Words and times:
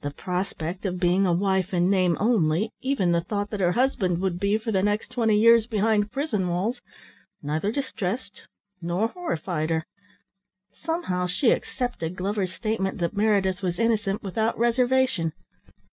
The 0.00 0.10
prospect 0.10 0.84
of 0.86 0.98
being 0.98 1.24
a 1.24 1.32
wife 1.32 1.72
in 1.72 1.88
name 1.88 2.16
only, 2.18 2.70
even 2.80 3.12
the 3.12 3.20
thought 3.20 3.50
that 3.50 3.60
her 3.60 3.70
husband 3.70 4.20
would 4.20 4.40
be, 4.40 4.58
for 4.58 4.72
the 4.72 4.82
next 4.82 5.12
twenty 5.12 5.38
years, 5.38 5.68
behind 5.68 6.10
prison 6.10 6.48
walls, 6.48 6.80
neither 7.44 7.70
distressed 7.70 8.48
nor 8.80 9.06
horrified 9.06 9.70
her. 9.70 9.84
Somehow 10.72 11.26
she 11.28 11.52
accepted 11.52 12.16
Glover's 12.16 12.52
statement 12.52 12.98
that 12.98 13.16
Meredith 13.16 13.62
was 13.62 13.78
innocent, 13.78 14.20
without 14.20 14.58
reservation. 14.58 15.32